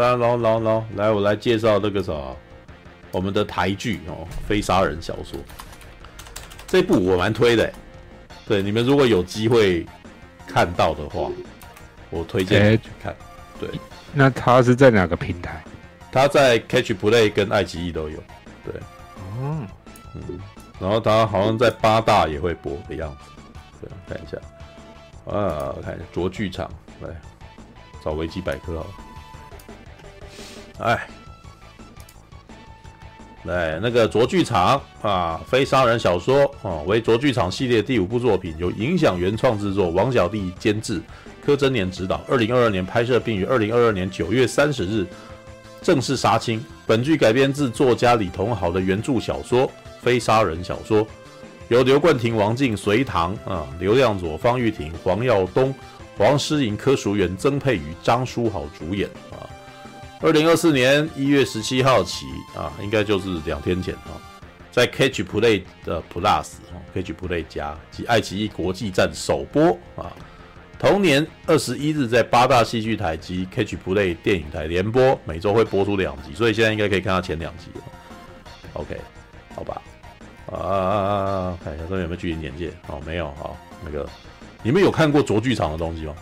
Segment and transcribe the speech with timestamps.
[0.00, 2.12] 来，然后，然后，然后，来，我来介绍那个啥，
[3.12, 5.38] 我们的台剧哦，《非杀人小说》
[6.66, 7.72] 这部我蛮推的，
[8.46, 9.86] 对你们如果有机会
[10.46, 11.30] 看到的话，
[12.10, 13.14] 我推荐你去看。
[13.60, 13.68] 对，
[14.12, 15.62] 那它是在哪个平台？
[16.10, 18.18] 它在 Catch Play 跟爱奇艺都有。
[18.64, 18.74] 对，
[19.16, 19.66] 哦，
[20.14, 20.40] 嗯，
[20.80, 23.30] 然后它好像在八大也会播的样子。
[23.80, 24.38] 对，看一下，
[25.32, 26.70] 啊，看一下卓剧场
[27.00, 27.08] 来。
[28.02, 28.90] 找维基百科好了，
[30.80, 31.06] 哎，
[33.44, 41.02] 来那个卓剧场啊，非杀人小说啊，为卓剧场系列第五部作品，由影响原创制作，王小弟监制，
[41.44, 45.06] 柯贞年执导，二零二二年拍摄，并于二零二二年九月三十日
[45.82, 46.64] 正式杀青。
[46.86, 49.66] 本剧改编自作家李同豪的原著小说
[50.00, 51.04] 《非杀人小说》，
[51.68, 55.74] 由刘冠廷、王静、隋棠啊、刘亮佐、方玉婷、黄耀东。
[56.18, 59.48] 黄诗莹、柯淑媛、曾沛瑜、张书豪主演啊。
[60.22, 64.20] 二零二四年一月十七号起啊，应该就是两天前哦，
[64.70, 66.26] 在 Catch Play 的 Plus
[66.68, 70.12] 啊，Catch Play 加及爱奇艺国际站首播啊。
[70.78, 77.82] 同年二十一日在八大戏剧台及 Catch Play 电影台联播，每周会播出两集，所以现在应该可以看到前两集了。
[78.74, 79.00] OK，
[79.54, 79.82] 好吧，
[80.52, 82.70] 啊，看一下这边有没有剧情简介？
[82.88, 84.06] 哦，没有，好，那个。
[84.62, 86.14] 你们有看过卓剧场的东西吗？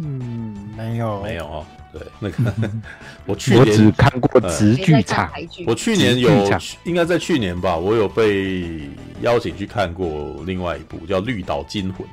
[0.00, 1.66] 嗯，没有，没有哦。
[1.92, 2.52] 对， 那个
[3.24, 5.30] 我去年我只看过直剧场。
[5.66, 6.30] 我去年有，
[6.84, 8.90] 应该在去年吧，我有被
[9.22, 12.06] 邀请去看过另外一部叫《绿岛惊魂》。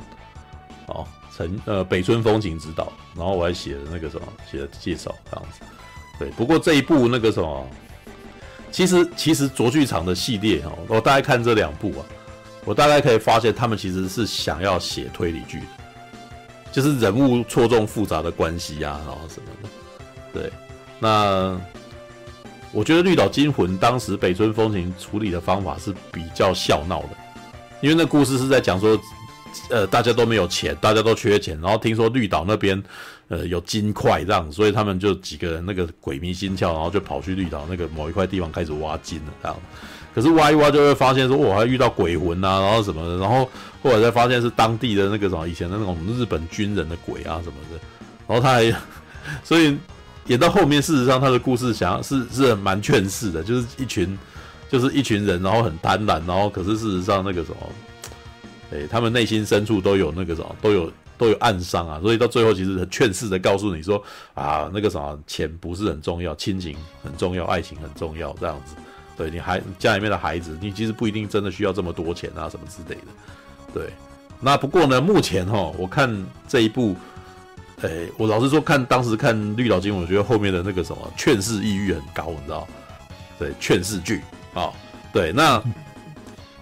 [0.87, 1.05] 哦，
[1.35, 5.61] 陈呃北村风情指导，然后我还写了那个什么，写了介绍这样子。
[6.17, 7.67] 对，不过这一部那个什么，
[8.71, 12.05] 其实其实卓剧场的系列哦，我大概看这两部啊。
[12.63, 15.65] 我大概可以发现，他们其实是想要写推理剧的，
[16.75, 19.69] 就是人物错综复杂的关系啊，然后什么的。
[20.33, 20.51] 对，
[20.99, 21.57] 那
[22.73, 27.11] 我觉得《绿岛惊魂》当时北村风情处理的方法是比较笑闹的，
[27.79, 28.99] 因为那故事是在讲说，
[29.69, 32.83] 呃，大家都没有钱，大家都缺钱，然后听说绿岛那边
[33.29, 39.57] 呃有金块这样，所以他们就几个人那个鬼迷心窍，然后就跑去绿岛那个某一块地方开始挖金了这样。
[40.15, 43.49] 可是挖一挖就会发现说，我还遇到鬼魂啊，然后什么的，然后
[43.83, 47.77] 后来才发现是当地的那个什么以前的那种日本军人的鬼啊什么的，
[48.25, 48.73] 然后他还，
[49.43, 49.77] 所以
[50.27, 54.17] 演到后面，事实上他的故事想要是是蛮劝世的，就是一群
[54.69, 57.57] 就是一群人，然后很贪婪，然后可是事实上那个什么，
[58.71, 64.01] 诶，他们内心深处都有那个什么，都有都有暗伤啊，所以到最后其实很劝世的告诉你说
[64.33, 68.75] 啊，那个什么钱不是很重要，亲情很重要，爱情很重要这样子。
[69.17, 73.07] 对你孩家里面的孩子，你其实不一定真的需要这么多钱啊，什么之类的。
[73.73, 73.89] 对，
[74.41, 76.13] 那不过呢，目前哈，我看
[76.49, 76.95] 这一部，
[77.81, 82.67] 诶，我老实说，看当时看《绿岛金》，我觉得后面的那个什么劝世意欲很高，你知道？
[83.39, 84.21] 对，劝世剧
[84.53, 84.69] 啊，
[85.13, 85.31] 对。
[85.31, 85.63] 那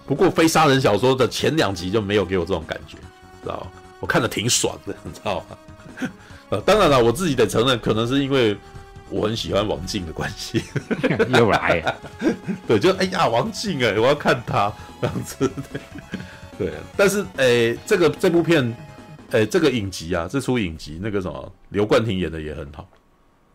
[0.05, 2.97] 不过非杀人小说的前两集就没有给我这种感觉，
[3.41, 3.65] 知道？
[3.99, 6.09] 我看得挺爽的，你知道吗？
[6.49, 8.55] 呃， 当然了，我自己得承认，可能是因为。
[9.13, 10.63] 我很喜欢王静的关系，
[11.37, 11.79] 又来。
[11.81, 11.95] 了，
[12.67, 15.49] 对，就哎呀，王静哎，我要看他这样子，
[16.57, 18.67] 对，对，但是哎、欸，这个这部片，
[19.29, 22.87] 哎、欸，这个影集啊，这出影集那个什么，刘冠廷演的也很好，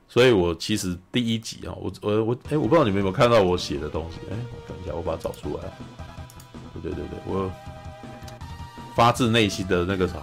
[0.08, 4.36] 所以我其实第一集啊，我我我哎、欸，我不知道你们有没有看到我写的东西，哎、
[4.68, 5.64] 等一下，我把它找出来，
[6.80, 7.50] 对对对对，我
[8.94, 10.14] 发自内心的那个啥，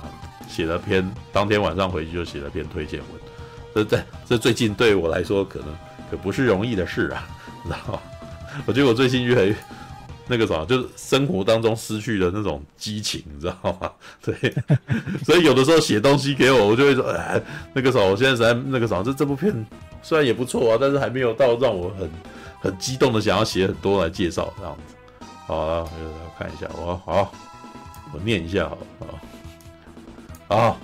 [0.48, 3.25] 写了篇，当天晚上回去就写了篇推荐文。
[3.76, 5.68] 这这这最近对我来说可能
[6.10, 7.28] 可不是容易的事啊，
[7.62, 8.00] 你知道吗？
[8.66, 9.56] 我觉得我最近越来越
[10.28, 13.92] 那个啥，就是生活当中失去了那种激情，你知道吗？
[14.24, 14.34] 对，
[15.26, 17.42] 所以有的时候写东西给我，我就会说，哎，
[17.74, 19.54] 那个啥，我现在在那个啥，这这部片
[20.02, 22.10] 虽然也不错啊，但是还没有到让我很
[22.62, 24.96] 很激动的想要写很多来介绍这样子。
[25.48, 27.32] 好了，我看一下，我好，
[28.14, 28.78] 我念一下，好，
[30.48, 30.78] 好，好。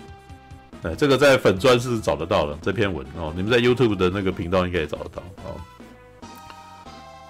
[0.83, 5.61] 哎，这个在粉专是找得到的这篇文哦，你们在 YouTube 的那个频道应该也找得到哦。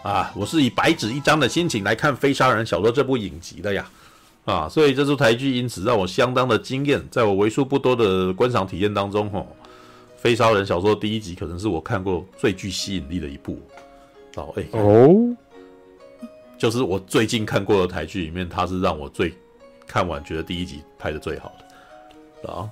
[0.04, 3.90] 啊，我是以白纸一张的心情来看《非杀人小说》这部影集的呀，
[4.46, 7.06] 啊，所以这出台剧因此让我相当的惊艳。
[7.12, 9.46] 在我为数不多的观赏体验当中，哦，
[10.18, 13.60] 《非杀人小说》第一集可能是我看过最具吸引力的一部。
[14.38, 15.14] 哦，哎，哦，
[16.58, 19.34] 就是我最近看过的台剧里面，它是让我最
[19.86, 21.52] 看完觉得第一集拍的最好
[22.42, 22.70] 的啊。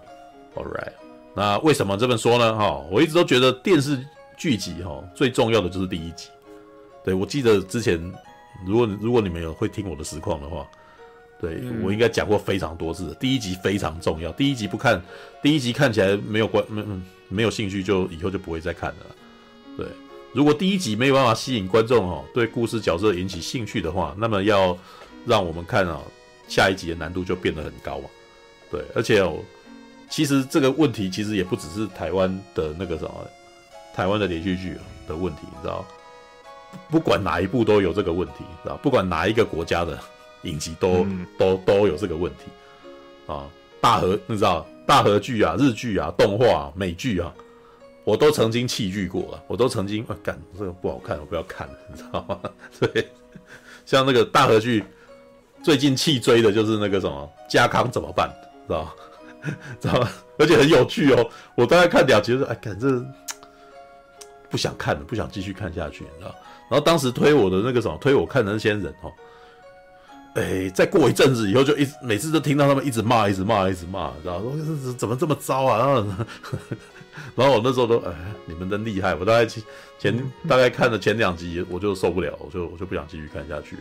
[0.55, 0.93] Alright，
[1.35, 2.55] 那为什么这么说呢？
[2.55, 4.03] 哈，我一直都觉得电视
[4.37, 6.27] 剧集哈最重要的就是第一集。
[7.03, 7.99] 对，我记得之前，
[8.65, 10.67] 如果如果你们有会听我的实况的话，
[11.39, 15.01] 对、嗯、我应该讲过非常多次，第一集非常重要，第一集不看，
[15.41, 16.83] 第一集看起来没有关，没
[17.29, 19.15] 没有兴趣，就以后就不会再看了。
[19.77, 19.87] 对，
[20.33, 24.77] 如果第一集没有办法吸引观众哦，对故事角色引起兴趣的话，那么要
[25.25, 26.01] 让我们看啊，
[26.49, 28.09] 下一集的难度就变得很高嘛。
[28.69, 29.37] 对，而且哦，
[30.09, 33.13] 其实这个问题其实也不只是台湾的那个什么，
[33.93, 34.75] 台湾的连续剧
[35.07, 35.85] 的问题，你知道？
[36.89, 38.77] 不管哪一部都有这个问题，知道？
[38.77, 39.97] 不管哪一个国家的
[40.43, 42.45] 影集都、嗯、都都有这个问题
[43.31, 43.49] 啊。
[43.81, 44.65] 大和，你知道？
[44.85, 47.33] 大和剧啊，日剧啊，动画、啊、美剧啊。
[48.03, 52.39] 我都曾经弃剧过了，我都曾经啊，干这个不好看，我不要看了，你知道吗？
[52.79, 53.07] 对，
[53.85, 54.83] 像那个大和剧，
[55.63, 58.27] 最近弃追的就是那个什么家康怎么办，
[58.67, 58.91] 知道吗？
[59.79, 60.09] 知道吗？
[60.37, 63.03] 而且很有趣哦，我大概看两集，哎，干这
[64.49, 66.35] 不想看了，不想继续看下去，你知道？
[66.69, 69.11] 然后当时推我的那个什么，推我看的那些人哦，
[70.35, 74.51] 哎，再过一阵子以后，就一直每次都听到他们一直骂，一直骂，一直骂，知道吗？
[74.83, 75.77] 说怎么这么糟啊？
[75.77, 76.05] 然后。
[77.35, 78.13] 然后我那时候都哎，
[78.45, 79.13] 你们真厉害！
[79.13, 79.61] 我大概前
[79.99, 83.75] 前大概看了前两集，我就受不了，我就我就不想继续看下去。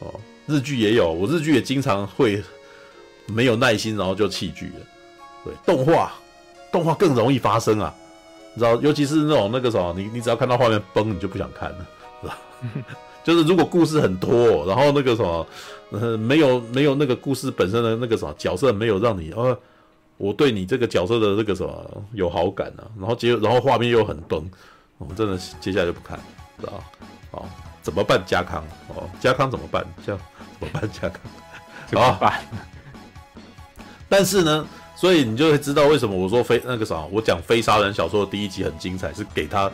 [0.00, 0.12] 哦，
[0.46, 2.42] 日剧也有，我日剧也经常会
[3.26, 4.86] 没有耐心，然后就弃剧了。
[5.44, 6.12] 对，动画
[6.72, 7.94] 动画更容易发生啊，
[8.54, 11.86] 你知道，尤其是那种那个什么，你你只要看到画面崩，你就不想看了，
[12.22, 12.38] 是吧？
[13.24, 15.46] 就是如果故事很拖，然后那个什么，
[15.92, 19.58] 呃，没有没有那个故事本身的那个什么角色没有让你呃。
[20.16, 24.48] 我对你这个角色的这个什么有好感啊，然后结然后画面又很崩，
[24.98, 26.24] 我真的接下来就不看了，
[26.60, 26.84] 知道吧？
[27.32, 27.44] 哦，
[27.82, 28.22] 怎么办？
[28.24, 29.84] 家康哦，家康怎么办？
[30.06, 30.20] 这样
[30.60, 30.88] 怎么办？
[30.92, 31.20] 家康
[31.88, 32.40] 怎么办？
[34.16, 34.64] 但是呢，
[34.94, 39.68] 所以你就会知道为什么我说非那个啥，我讲非杀人小说的第一集很精彩，是给他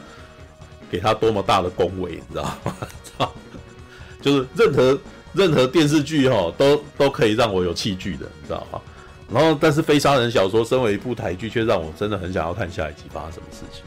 [0.91, 2.75] 给他多么大的恭维，你知道吗？
[3.05, 3.31] 知道，
[4.23, 4.99] 就是任何
[5.35, 8.81] 任何电视剧哈、都都可以让我有弃剧的，你知道吗？
[9.31, 13.83] 然后，但是非杀人小说身为一部台剧，却让我真的很想要看下一集发生什么事情。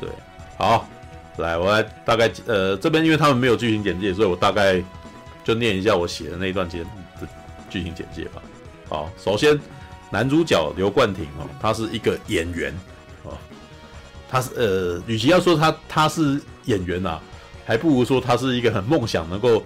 [0.00, 0.08] 对，
[0.56, 0.88] 好，
[1.36, 4.82] 来，我来大概呃这边，因为他们没有剧情简介，所以我大概
[5.44, 6.88] 就念一下我写的那一段简的
[7.68, 8.40] 剧情简介吧。
[8.88, 9.60] 好，首先
[10.10, 12.74] 男主角刘冠廷哦，他是一个演员
[13.22, 13.38] 哦，
[14.28, 17.20] 他是呃，与其要说他他是演员啊，
[17.64, 19.64] 还不如说他是一个很梦想能够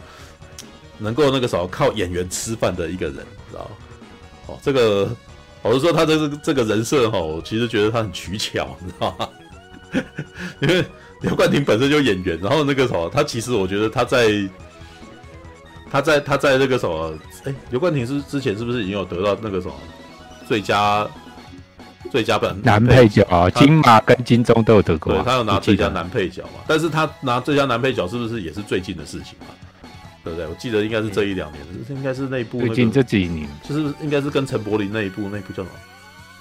[0.99, 3.17] 能够那个时候靠演员吃饭的一个人，
[3.51, 3.71] 知道
[4.47, 5.09] 哦，这个，
[5.63, 9.29] 我是说他这个这个人设哈，我其实觉得他很取巧，你知道吗？
[10.61, 10.85] 因为
[11.23, 14.49] 刘冠廷本身就演员，然后那个什么，他其实我觉得他在
[15.91, 19.75] 他在他在那个什么，哎，刘冠廷是之前是不是已经有得到那个什么
[20.47, 21.07] 最佳
[22.11, 23.51] 最佳本男配角啊？
[23.51, 26.61] 金马跟金钟都有得过，对，他有拿最佳男配角嘛？
[26.67, 29.47] 但是他拿最佳男配角是不是也是最近的事情嘛？
[30.23, 30.47] 对不对？
[30.47, 32.75] 我记得应该是这一两年，应该是那一部、那个。
[32.75, 35.69] 最近这几年，就是应该是跟陈柏霖那一部，那一部叫什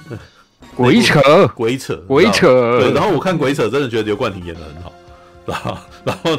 [0.10, 0.18] 么？
[0.76, 1.20] 鬼扯，
[1.50, 2.80] 鬼扯，鬼扯。
[2.80, 4.94] 对，然后我看鬼扯，真的觉得刘冠廷演的很好，
[5.46, 6.38] 然后，然后，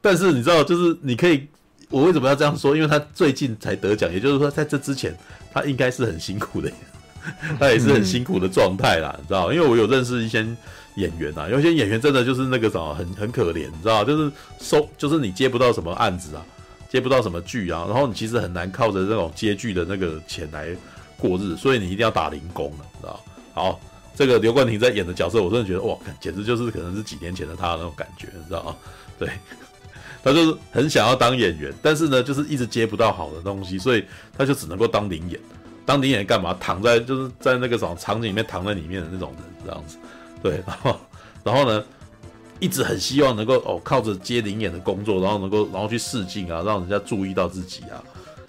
[0.00, 1.46] 但是你知道，就是你可以，
[1.92, 2.74] 我为什么要这样说？
[2.74, 5.16] 因为他最近才得奖，也就是说，在这之前，
[5.52, 6.68] 他应该是很辛苦的，
[7.60, 9.52] 他也是很辛苦的状态啦，你知道？
[9.52, 10.44] 因为我有认识一些
[10.96, 14.02] 演员啊，有些演员真的就是那个什么，很很可怜，你知道？
[14.02, 16.44] 就是收，就是你接不到什么案子啊。
[16.88, 20.68] 接不到什么剧啊，然后你其实很难靠着这种接剧的那个钱来
[21.16, 23.24] 过日，所以你一定要打零工了，你知道？
[23.54, 23.80] 好，
[24.14, 28.76] 这个刘冠廷在演的角色，我真的觉得哇，简直就是可能是几年前的他那种感觉，你知道吗？
[29.18, 29.26] 对，
[30.22, 34.04] 他就是很想要当演员，但是呢，就是一直接不到好的东西，所以
[34.36, 35.40] 他就只能够当临演。
[35.84, 36.56] 当临演干嘛？
[36.60, 39.96] 躺在就是在那个什么场景里面躺在里面的那种人，这样子。
[40.42, 41.00] 对，然后
[41.44, 41.84] 然后呢？
[42.60, 47.98] 一直很希望能够哦，靠着接临演的工作，然后能够然后去试镜啊，让人家注意到自己啊。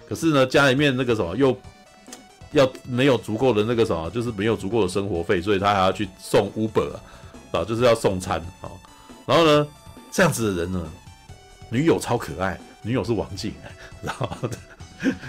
[0.08, 1.56] 可是呢，家里面那个什么又
[2.52, 7.00] 要没有足够的那个什么，就是没有足够的生活费，所以他还要去送 Uber 啊，
[7.50, 8.70] 啊，就是要送餐啊。
[9.26, 9.66] 然后呢，
[10.12, 10.88] 这样子的人呢，
[11.74, 13.52] 女友超可爱，女友是王静，
[14.00, 14.28] 然后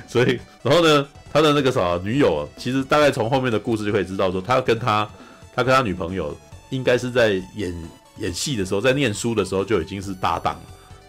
[0.08, 5.10] 所以然后呢，他的那个啥女友，其实大概从后面的故事就可以知道说，他跟他
[5.56, 6.38] 他跟他女朋友
[6.70, 7.74] 应该是在演。
[8.20, 10.62] 演戏的时候，在念书的时候就已经是搭档了，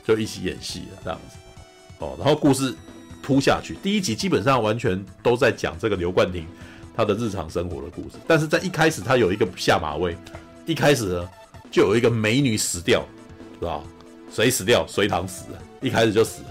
[0.04, 1.36] 就一起演戏了这样子。
[2.00, 2.74] 哦，然后故事
[3.22, 6.44] 铺下去，第一集基本上完全都在讲这个刘冠廷
[6.96, 8.16] 他的日常生活的故事。
[8.26, 10.16] 但是在一开始，他有一个下马威，
[10.66, 11.28] 一开始呢
[11.70, 13.06] 就有一个美女死掉，
[13.60, 13.84] 知道
[14.30, 14.86] 谁死掉？
[14.86, 15.44] 隋唐死，
[15.80, 16.48] 一开始就死了。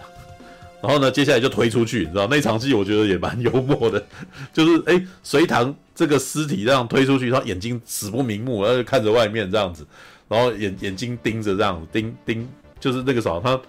[0.82, 4.04] 然后呢，接下来就推出去，你知道那场戏我觉得也蛮幽默的，
[4.54, 9.86] 就是哎，隋唐这个尸体这样推出去，他眼睛死不瞑目，然后就看着外面这样子。
[10.28, 12.48] 然后眼眼睛盯着这样子盯盯，
[12.80, 13.60] 就是那个啥，他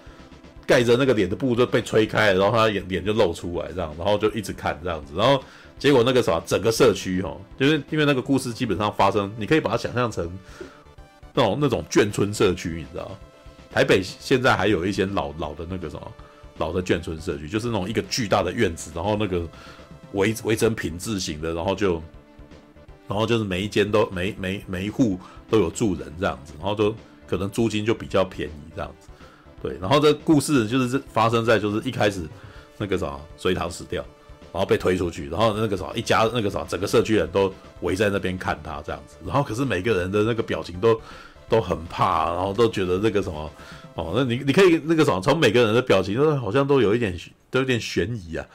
[0.66, 5.42] 盖着那个脸的布就被吹开了，然后他眼脸就露出来这样，然后就一直看这样子，然后
[5.78, 10.30] 结果那个啥，整个社区哈，就是因为那个故事基本上发生，你可以把它想象成
[11.34, 13.10] 那种那种眷村社区，你知道
[13.76, 16.12] 台北现在还有一些老老的那个什么
[16.56, 19.47] 老的眷村社区，就是那种一个巨大的院子，然后那个
[20.12, 22.02] 围围成品字形的，然后就
[23.06, 26.95] 然后就是每一间都每每每一户都有住人这样子，然后就
[27.26, 29.09] 可能租金就比较便宜这样子。
[29.61, 32.23] 对，然后这故事就是发生在就是一开始
[32.78, 34.02] 那个啥隋唐死掉，
[34.54, 37.52] 然后被推出去，然后那个啥一家那个啥整个社区人都
[37.83, 40.99] 围在那边看他这样子，然后可是每个人的那个表情都
[41.48, 43.50] 都很怕，然后都觉得这个什么
[43.94, 47.18] 哦，那你你可以那个什么从每个人的表情都好像都有一点
[47.50, 48.46] 都有点悬疑啊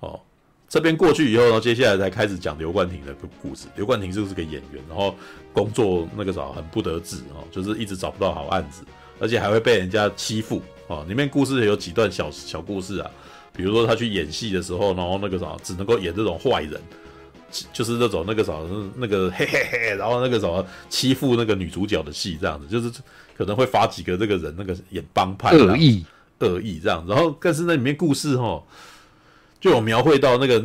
[0.00, 0.20] 哦，
[0.68, 3.66] 这边过去以后，然后接下来才开始讲刘冠廷的故事。
[3.76, 5.14] 刘冠廷就是个演员，然后
[5.52, 8.82] 工作那个啥很不得志哦，就是一直找不到好案子。
[9.20, 11.04] 而且还会被人家欺负啊！
[11.08, 13.10] 里面故事有几段小小故事啊，
[13.52, 16.80] 比如说他去演戏的时候，然后那个啥只能够演这种坏人，
[17.72, 22.90] 就是那种那个什么那个嘿嘿嘿，然后那个什么欺负那个女主角的戏这样子，就是
[23.36, 26.04] 可能会发几个这个人那个演帮派恶意
[26.38, 27.04] 恶意这样。
[27.08, 28.62] 然后但是那里面故事哈，
[29.60, 30.64] 就有描绘到那个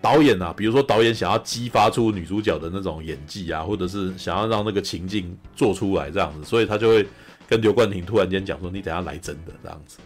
[0.00, 7.06] 导演啊，比如说导演想要激发出女主角的那种演技啊，或者是想要让那个情境做出来这样子，所以他就会。
[7.46, 9.98] 跟刘冠廷突然间讲说：“你等下来真的这样子，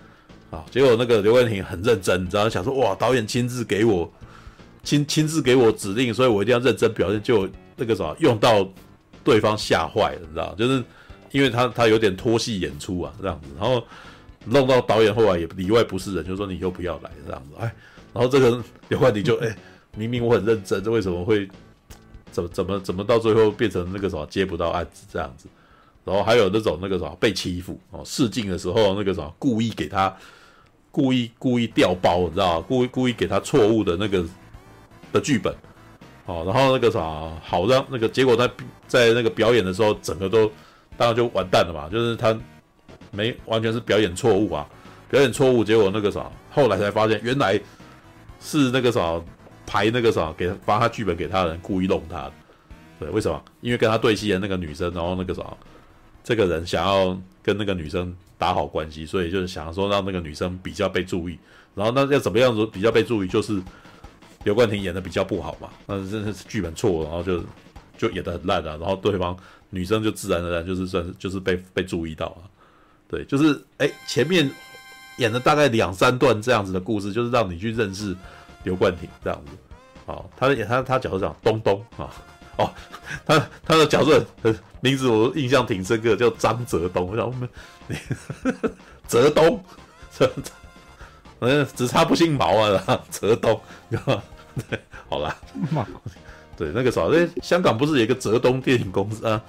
[0.51, 4.13] 啊，结果那个刘冠廷很认真，你知道，想说哇，导演亲自给我
[4.89, 8.67] 亲亲自给我指令，所以我一定要认真表现，就那个什么用到
[9.23, 10.83] 对方吓坏了，你知道，就是
[11.31, 13.85] 因为他他有点拖戏演出啊这样子，然后
[14.47, 17.71] 弄到导演后来也里外不是人，就说你就不要来这样子，哎，
[18.15, 19.55] 然后这个刘冠廷就哎，
[19.95, 21.47] 明明我很认真，这为什么会
[22.33, 25.49] 怎么怎么怎么到最后变成那个什么接不到案子这样子？”
[26.03, 30.17] 然后还有那种那个什么被欺负哦，试镜的时候那个什么故意给他
[30.91, 32.63] 故意故意调包，你知道？
[32.63, 34.25] 故意故意给他错误的那个
[35.13, 35.55] 的剧本
[36.27, 37.01] 哦，然后那个啥
[37.43, 38.49] 好让那个结果他
[38.87, 40.51] 在那个表演的时候整个都
[40.97, 42.39] 当然就完蛋了嘛，就是他
[43.11, 44.67] 没完全是表演错误啊，
[45.11, 47.61] 表演错误，结果那个啥后来才发现原来
[48.41, 49.21] 是那个啥
[49.67, 52.31] 排那个啥给发他剧本给他的人故意弄他，
[52.99, 53.43] 对，为什么？
[53.61, 55.45] 因为跟他对戏的那个女生，然后那个啥。
[56.25, 61.39] 这个人想要跟那个女生打好关系，所以就是想说让那个女生比较被注意。
[61.75, 63.29] 然后那要怎么样子比较被注意？
[63.29, 63.63] 就是
[64.45, 67.43] 刘冠廷演的比较不好嘛，那真的是剧本错，然后就
[67.97, 68.77] 就演得很烂啊。
[68.81, 69.37] 然后对方
[69.71, 72.43] 女生就自然而然就是算是就是被被注意到啊。
[73.09, 74.51] 对，就是哎前面
[75.17, 78.17] 演了大概两三段这样子的故事，就是让你去认识
[78.65, 79.53] 刘冠廷这样子。
[80.07, 82.11] 好，他演他他角色叫东东啊。
[82.57, 82.69] 哦，
[83.25, 84.25] 他他的角色
[84.81, 87.09] 名字我印象挺深刻，叫张泽东。
[87.09, 87.49] 我想我们，
[89.07, 89.63] 泽东，
[91.41, 94.79] 嗯，只差不姓毛啊， 泽东， 对，
[95.09, 95.37] 好啦，
[96.57, 99.41] 对，那个时候，哎，香港不是有一个泽东电影公司啊？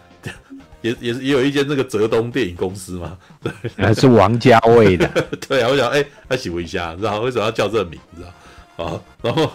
[0.82, 3.18] 也 也是也有一间那个泽东电影公司嘛？
[3.42, 5.08] 对，还是王家卫的。
[5.48, 8.86] 对啊，我想，哎，他喜欢一下，然后为什么要叫这个名字啊？
[8.86, 9.52] 啊，然后。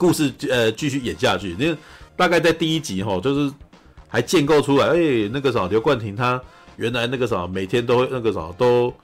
[0.00, 1.76] 故事呃继续演下去，因为
[2.14, 3.52] 大概在第一集哈，就是
[4.06, 6.40] 还建构出来，哎、欸，那个啥刘冠廷他
[6.76, 8.94] 原来那个啥每天都会那个啥都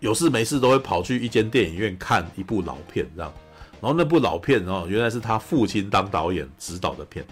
[0.00, 3.32] 有事没事都会跑去一间电影院看一部老片这样，
[3.80, 7.24] 然后那部老片哦原来是他父亲当导演指导的片，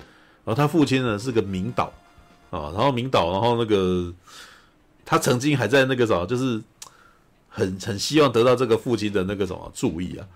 [0.44, 1.92] 然后他父亲呢是个名导
[2.50, 4.12] 啊，然后名导，然后那个
[5.04, 6.60] 他曾经还在那个什么就是
[7.48, 10.26] 很很希望得到这个父亲的那个什么注意啊。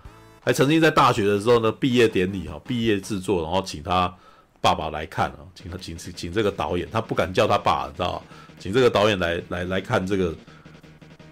[0.41, 4.11] 还曾经在大学的时候呢，毕业典礼哈，毕业制作，然后请他
[4.61, 8.21] 爸爸来看啊，请他请请请这个导演，他不敢叫他爸，知道吧？
[8.57, 10.33] 请这个导演来来来看这个，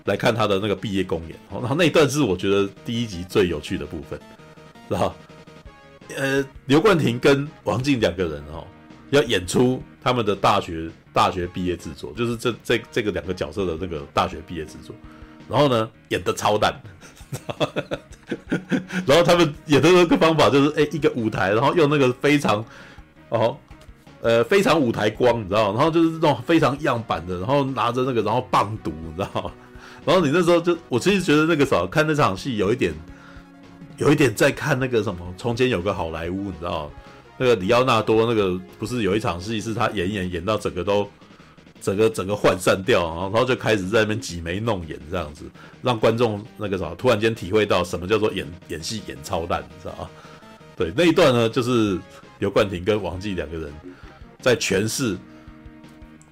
[0.07, 1.37] 来看他的那个毕业公演。
[1.51, 4.19] 然后那一段是我觉得第一集最有趣的部分，
[4.89, 5.15] 知道？
[6.17, 8.65] 呃，刘冠廷跟王静两个人哦，
[9.11, 14.95] 要演出他们的大学大学毕业制作，就是这这这个两个角色的那个大学毕业制作，
[15.47, 16.73] 然后呢，演的超烂。
[19.05, 22.63] 然后他们演的那个方法就是，哎，一个舞台，然后用那个非常，
[23.29, 23.57] 哦，
[24.21, 29.51] 呃，非常舞台光，你知道，然后就是那种非常样板的，然后拿着那个，然后棒读，你知道，
[30.07, 32.93] 然后你那时候就，我其实觉得那个时候看那场戏有一点，
[33.97, 36.89] 有一点在看那个什么，从前有个好莱坞，你知道，
[37.37, 41.05] 那个里奥纳多那个不是有一场戏是他演演演到整个都。
[41.79, 45.45] 整个整个涣散掉，然后就开始在那边挤眉弄眼这样子，
[45.83, 50.09] 让观众那个啥，突然间体会到什么叫做演演戏演超烂，你知道吗？
[50.75, 51.97] 对，那一段呢，就是
[52.39, 53.71] 刘冠廷跟王继两个人
[54.41, 55.15] 在诠释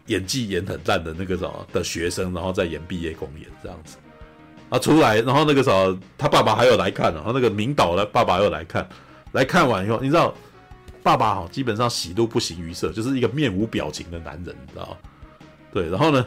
[0.08, 3.98] 演技演很烂的那个什么的学生，然后在演毕业公演这样子。
[4.70, 8.88] 啊出来，然后那个时候他爸爸还有来看，然后那个明导的爸爸又来看，
[9.32, 10.34] 来看完以后，你知道
[11.04, 14.98] 爸爸哈基本上喜怒不形于色，就是一个面无表情的男人，你知道？
[15.72, 16.26] 对，然后呢，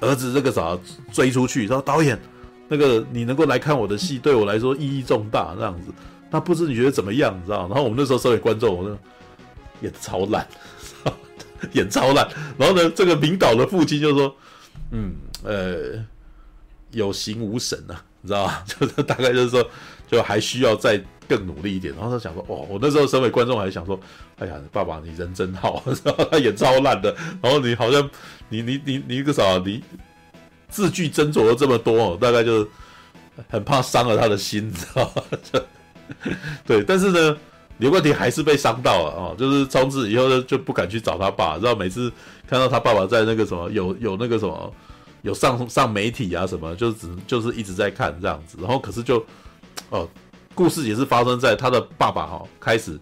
[0.00, 0.80] 儿子这个时候
[1.12, 2.18] 追出去，说导演，
[2.66, 5.92] 那个你能够来看我的戏，对我来说意义重大，这样子。
[6.30, 7.38] 那不知你觉得怎么样？
[7.38, 7.68] 你知道？
[7.68, 8.98] 然后我们那时候身为观众，我说
[9.82, 10.46] 演超烂，
[11.72, 12.28] 演超烂。
[12.58, 14.34] 然后呢，这个明导的父亲就说
[14.92, 16.04] ：“嗯，呃，
[16.90, 18.64] 有形无神啊，你知道吧？
[18.68, 19.68] 就是大概就是说，
[20.10, 23.98] 就还需要再更努力一点。”然后他想说：“哦，我那时候身为观众还想说，
[24.38, 27.14] 哎呀，爸爸你人真好，然 后他演超烂的。
[27.42, 28.08] 然后你好像
[28.48, 29.58] 你你你你个啥？
[29.64, 29.82] 你
[30.68, 32.68] 字句斟酌了这么多，大概就
[33.48, 35.22] 很怕伤了他的心，你知道吗？”
[36.66, 37.36] 对，但是呢，
[37.78, 42.10] 刘冠廷还是被伤到了、哦，就是从此以后呢就不敢去找他爸，然后每次
[42.46, 44.72] 看到他爸爸在那个什么有有那个什么
[45.22, 49.24] 有上上媒体啊什么，就只就是一直在看这样子，然后可是就
[49.90, 50.08] 哦，
[50.54, 52.96] 故事也是发生在他的爸爸哈、哦、开始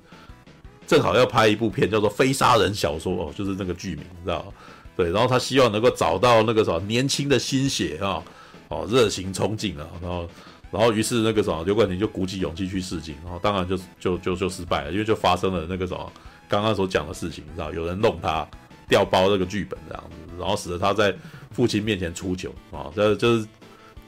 [0.87, 4.50] 正好要拍一部片叫做《非杀人小说》哦，就是那个剧名，知道
[4.97, 8.23] 对，然后他希望能够找到那个什么年轻的心血啊，
[8.69, 10.26] 哦，热情憧憬啊，然后。
[10.73, 16.11] 然后，于是那个什么刘冠廷就鼓起勇气去试镜，然后当然就就就就失败了，因为就发生了那个什么
[16.49, 18.49] 刚刚所讲的事情，你知道，有人弄他
[18.88, 21.14] 调包这个剧本这样子，然后使得他在
[21.50, 23.47] 父亲面前出糗啊，这就是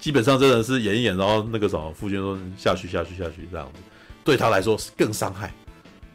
[0.01, 3.81] 基本上真的是演一演，然后那个什么父亲说下去下去下去这样子，
[4.25, 5.53] 对他来说更伤害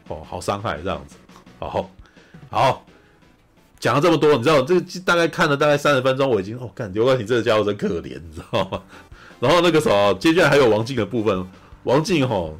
[0.08, 1.14] 哦，好伤害这样子，
[1.60, 1.88] 好
[2.50, 2.84] 好
[3.78, 8.82] 讲了这么多，你知道这个大概看了大概三十分钟，我已经哦，看刘冠廷这个家伙真可怜，你知道吗？
[9.40, 11.44] 然后那个时候，接下来还有王静的部分。
[11.84, 12.58] 王静吼，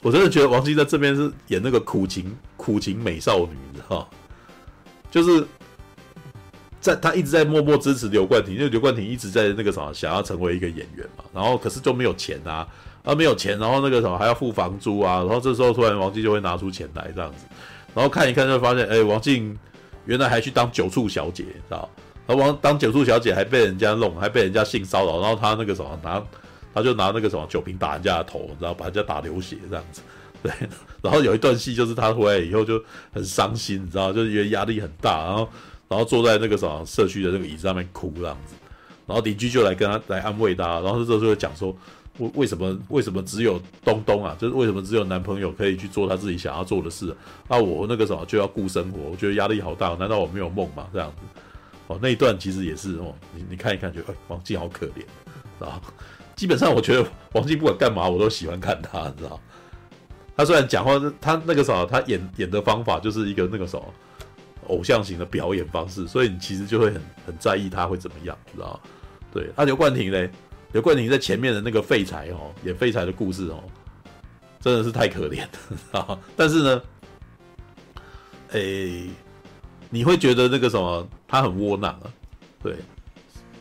[0.00, 4.08] 我真的觉得王静在这边是演那个苦情苦情美少女，你知道？
[5.10, 5.44] 就是
[6.80, 11.24] 在他一直在默默支持刘冠廷，因为刘冠廷一直在那个什么想要成为一个演员嘛。
[11.34, 12.64] 然后可是就没有钱啊，
[13.02, 15.16] 啊没有钱，然后那个什么还要付房租啊。
[15.18, 17.44] 然后这时候突然王静就会拿出钱来这样子，
[17.92, 19.58] 然后看一看就发现，哎，王静
[20.04, 21.90] 原来还去当酒醋小姐，知道？
[22.26, 26.22] 然后王当酒促小姐还被人家弄，还被人家性骚扰，然后他那个什么拿，
[26.74, 30.02] 他就拿那个什么酒瓶打人家的头，然后把人家打流血这样子，
[30.42, 30.52] 对。
[31.02, 35.48] 然后有一段戏就是他回来以后就很伤心，你知道，就是因为压力很大，然后
[35.88, 38.54] 然后坐在那个什么社区的那个椅子上面哭这样子，
[39.06, 41.68] 然后邻居就来跟他来安慰他，然后这时候就讲说，
[42.18, 47.14] 为为什么为什么只有东东啊，就是为什么只有男朋友可以去做他自己想要做的事，
[47.48, 50.88] 那我那个什么就要顾生活，我觉得压力好大，难道我没有梦吗？
[50.92, 51.42] 这样子。
[51.88, 55.80] 哦，那一段其实也是哦，你你看一看，觉得，王静好可怜，啊，
[56.34, 59.40] 基本上我觉得王静不管干嘛，我都喜欢看他，你知道？
[60.36, 63.94] 他虽然讲话，他那个时候他演演的方法就是一个那个什么
[64.66, 68.80] 偶像型的表演方式，所以你其实就会很很在意他会怎么样，知道？
[69.32, 70.28] 对，啊，刘冠廷嘞，
[70.72, 73.62] 刘冠廷在前面的那个废柴哦，演废柴的故事哦，
[74.60, 75.42] 真的是太可怜
[75.92, 76.18] 了啊！
[76.36, 76.82] 但是呢，
[78.50, 79.08] 诶。
[79.90, 82.10] 你会觉得那个什么，他很窝囊啊，
[82.62, 82.74] 对，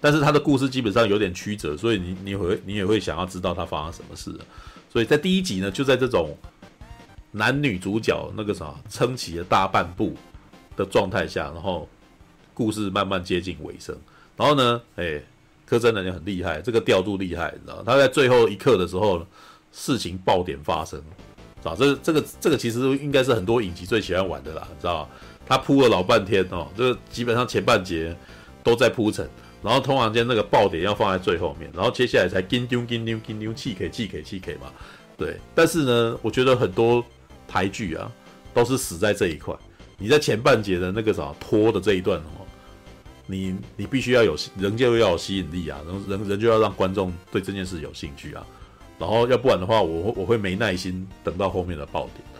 [0.01, 4.35] 但是他的故事基本上有点曲折，所以你你会你也会想要知道他发生什么事，
[4.91, 6.35] 所以在第一集呢，就在这种
[7.31, 10.15] 男女主角那个啥撑起了大半部
[10.75, 11.87] 的状态下，然后
[12.53, 13.95] 故事慢慢接近尾声，
[14.35, 15.21] 然后呢，哎，
[15.65, 19.25] 柯震南也很厉害，这个调度厉害，你知道，他在最后一刻的时候，
[19.71, 20.99] 事情爆点发生，
[21.63, 25.09] 啊，这这个这个其实应该是很多影集最喜欢玩的啦，知道吧？
[25.47, 28.15] 他铺了老半天哦，这个基本上前半节
[28.63, 29.29] 都在铺陈，
[29.61, 34.71] 然后突然间那个爆点要放在最后面，然后接下来才金丢金丢金丢气给气给气给嘛，
[35.17, 35.37] 对。
[35.53, 37.03] 但是呢，我觉得很多
[37.47, 38.11] 台剧啊
[38.53, 39.55] 都是死在这一块。
[39.97, 42.43] 你在前半节的那个啥拖的这一段哦，
[43.27, 48.45] 你你必须要有人就要有吸引力啊，人人人就要让观众对这件事有兴趣啊，
[48.99, 52.34] 然后要不然的话，我我会没耐心等到后面的爆点。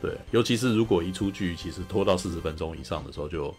[0.00, 3.54] 对，尤其是如果一出剧，其实拖到四十分钟以上的时候就，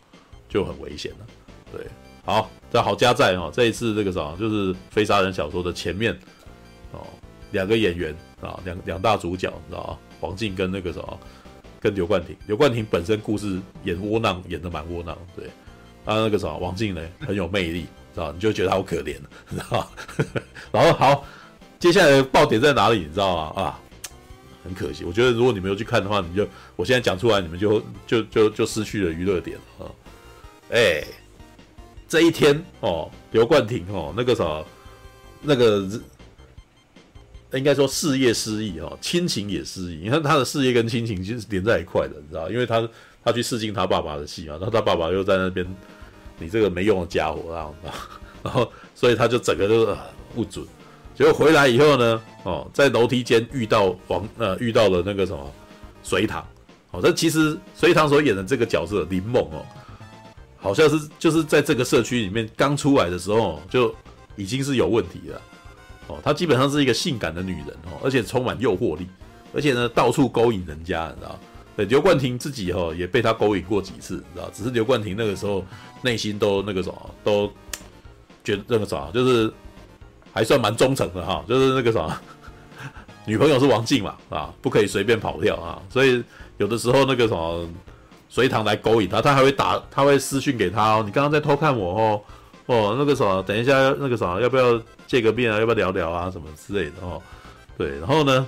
[0.49, 1.27] 就很危险了。
[1.71, 1.85] 对，
[2.25, 6.11] 好，这好加在哦，这一次这个啥，就是非杀人小说的前面
[6.91, 7.05] 哦，
[7.51, 9.97] 两个演员啊，两两大主角，你知道吗？
[10.19, 11.19] 王净跟那个什么，
[11.79, 12.35] 跟刘冠廷。
[12.47, 15.45] 刘冠廷本身故事演窝囊，演得蛮窝囊，对。
[16.05, 17.81] 啊，那个什么，王静呢，很有魅力，
[18.13, 18.31] 知道？
[18.31, 19.15] 你就觉得他好可怜，
[19.47, 19.87] 知道吗？
[20.73, 21.23] 然后好，
[21.77, 23.01] 接下来爆点在哪里？
[23.01, 23.61] 你知道吗？
[23.61, 23.79] 啊。
[24.63, 29.89] 很可惜，我觉得如果你没有去看的话，你就我现在讲出来，你们就就就就失去了娱乐点啊！
[30.69, 31.03] 哎、
[32.07, 34.63] 这一天哦，刘冠廷哦，那个啥，
[35.41, 35.87] 那个
[37.53, 40.01] 应该说事业失意哦，亲情也失意。
[40.03, 42.49] 你看他的事业跟亲情其实是连在一块的，你知道？
[42.49, 42.87] 因为他
[43.23, 45.65] 他去试镜他爸爸的戏嘛，然后他爸爸又在那边，
[46.37, 47.71] 你这个没用的家伙啊，
[48.43, 49.97] 然后所以他就整个就
[50.35, 50.65] 不准。
[51.21, 55.53] 结果回来以后呢，哦，在楼梯间遇到王呃遇到了那个什么
[56.01, 56.43] 隋唐，
[56.89, 59.63] 哦，这其实隋唐所演的这个角色林梦哦，
[60.57, 63.93] 好像是就是在这个社区里面刚出来的时候就
[64.35, 65.41] 已经是有问题了，
[66.07, 69.05] 哦，她基本上是一个性感的女人哦，而且充满诱惑力，
[69.53, 71.39] 而且呢到处勾引人家，你知道？
[71.75, 74.49] 对，刘冠廷自己哈也被她勾引过几次，你知道？
[74.51, 75.63] 只是刘冠廷那个时候
[76.01, 77.47] 内心都那个什么都
[78.43, 79.53] 觉得那个啥就是。
[80.33, 82.19] 还算蛮忠诚的哈，就是那个啥，
[83.27, 86.23] 女朋友是王静嘛，啊，不可以随便跑掉啊，所以
[86.57, 87.69] 有的时候那个什么
[88.29, 92.21] 隋唐来勾引他，他还会打，他会私讯给他哦，你刚刚在偷看我哦，
[92.67, 95.59] 哦，那个什么，等一下那个啥，要不要见个面啊？
[95.59, 96.31] 要不要聊聊啊？
[96.31, 97.21] 什么之类的哦，
[97.77, 98.47] 对，然后呢，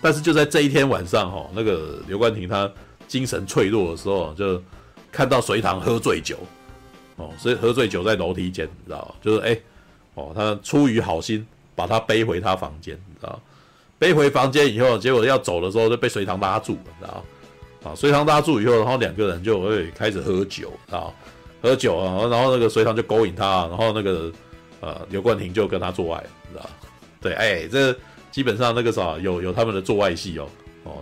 [0.00, 2.70] 但是就在这一天晚上哈，那个刘冠廷他
[3.06, 4.60] 精神脆弱的时候，就
[5.12, 6.38] 看到隋唐喝醉酒，
[7.16, 9.58] 哦，所以喝醉酒在楼梯间，你知道就是哎。
[10.16, 13.40] 哦，他出于好心把他背回他房间，你知道？
[13.98, 17.24] 背回房间以后，结果要走的时候就被隋唐拉住了，你知道？
[17.84, 21.12] 啊，隋唐拉住以后，然后两个人就会开始喝酒，啊，
[21.62, 24.30] 喝酒啊，然后那个隋唐就勾引他，然后那个
[24.80, 26.68] 呃刘冠廷就跟他做爱，你知道？
[27.20, 27.96] 对，哎、这
[28.30, 30.48] 基本上那个啥有有他们的做爱戏哦，
[30.84, 30.92] 哦，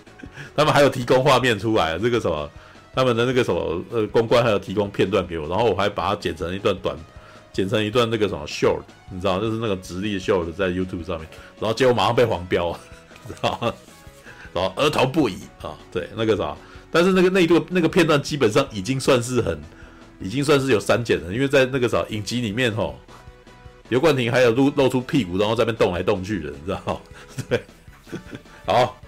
[0.56, 2.50] 他们还有提供画面出来，这个什么
[2.94, 6.96] 他们的那个什么呃公关还有提供片段给我，然后我还把它剪成一段短。
[7.52, 12.72] 剪成一段那个什么 short，你知道，就是那个直立的 short 在 YouTube 上面，然后结果马上被黄标，
[13.26, 13.74] 知道吗？
[14.52, 16.56] 然后额头不已啊，对，那个啥，
[16.90, 19.60] 但是那个那一段那个片段基本上已经算是很，
[20.20, 22.98] 已经算是有删减了，因为在那个啥影集里面吼，
[23.88, 27.00] 刘冠廷还有露露出屁股，然后在那边动来动去的，你知道？
[27.48, 27.62] 对，
[28.66, 29.00] 好，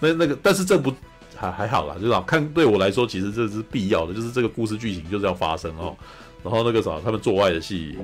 [0.00, 0.94] 那那个但是这不
[1.34, 5.96] 还还好啦，就是看对我来说，其实这是必要的，就是这个故事剧情就是要发生哦。
[6.46, 7.98] 然后那个啥，他们做爱的戏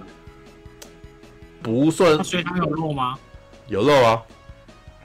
[1.62, 3.16] 不算，所以他有露吗？
[3.68, 4.20] 有露啊，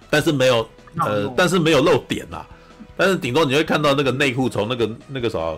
[0.10, 2.48] 但是没有呃，但是没有露点啦。
[2.96, 5.56] 但是顶多你会看到那个内裤从那个那个啥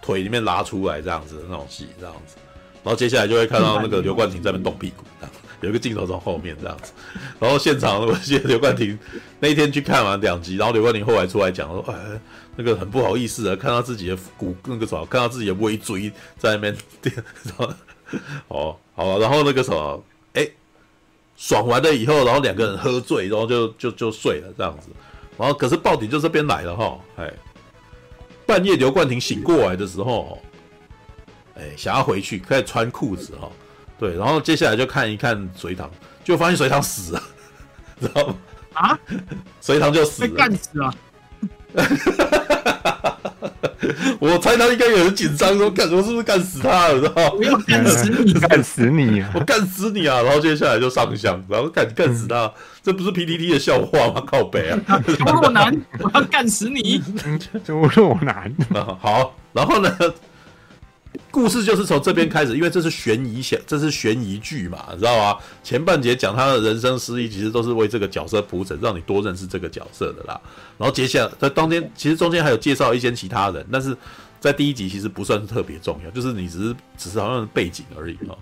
[0.00, 2.36] 腿里面拉出来这样子的那种戏，这样子。
[2.82, 6.94] 然后接下来就会看到那个刘冠廷在那边动屁股，这样有一个镜头从后面这样子。
[7.38, 8.98] 然后现场我记得刘冠廷
[9.38, 12.18] 那一天去看完两集，然后刘冠廷后来出来讲说，哎。
[12.60, 17.14] 那个很不好意思啊，看到自己的骨那个什么，看到自己的尾椎在那边电，
[18.48, 20.44] 哦，好了，然后那个什么，哎，
[21.36, 24.88] 爽完了以后，然后两个人喝醉，然后就就就睡了这样子，
[25.38, 27.32] 然后可是爆点就这边来了哈，哎，
[28.44, 30.42] 半夜刘冠廷醒过来的时候，
[31.54, 33.48] 哎，想要回去开始穿裤子哈，
[34.00, 35.88] 对，然后接下来就看一看隋唐，
[36.24, 37.22] 就发现隋唐死了，
[38.00, 38.34] 知道吗？
[38.72, 38.98] 啊，
[39.62, 40.92] 隋唐就死了，被干死了。
[44.20, 47.00] 我猜他应该有人紧张，说干我是不是干死他了？
[47.00, 47.32] 知道吗？
[47.38, 49.24] 我要干死你，干死你！
[49.32, 50.20] 我干死你啊！
[50.22, 52.52] 然后接下来就上香，然后干干死他，
[52.82, 54.22] 这不是 PDD 的笑话吗？
[54.26, 54.78] 靠北啊！
[55.26, 57.02] 吴若男，我要干死你！
[57.68, 58.52] 吴若男，
[59.00, 59.96] 好，然后呢？
[61.30, 65.38] 故事就是从这边开始，因为这是悬疑小，这是悬疑剧嘛，你知道吗？
[65.62, 70.40] 前半节讲他的人生失意，其实都是为这个角色铺陈，让你多认识这个角色的啦。
[70.76, 73.96] 然后接下来在当天，其实中间还有介绍一些其他人，但是
[74.40, 78.36] 在第一集其实不算是特别重要，就是你只是只是好像背景而已哦。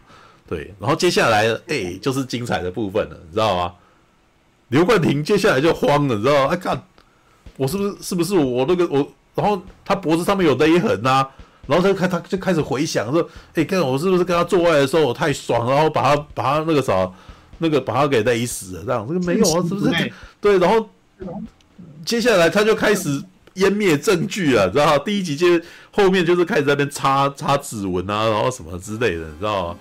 [0.49, 3.73] 对，然后接下来哎、就是精彩的部分了，你知道吗？
[4.69, 6.53] 刘冠廷接下来就慌了，你知道吗？
[6.53, 6.81] 哎，看
[7.57, 11.27] 我是不是是不是我那个我，然后他脖子上面有勒痕呐、
[11.67, 17.11] 然后他开，他就开始回想说：“哎，看我是不是跟他做爱的时候我太爽，然后把他把他那个啥，
[17.59, 19.05] 那个把他给勒死了这样？
[19.09, 20.13] 这个没有啊， 是不是？
[20.41, 20.59] 对。
[20.59, 20.89] 然后
[22.05, 23.21] 接下来他就开始
[23.57, 24.99] 湮灭证据了，知道吗？
[24.99, 25.47] 第一集就
[25.91, 29.79] 后面就是开始在那边擦擦指纹啊，然后什么之类的，你知道吗？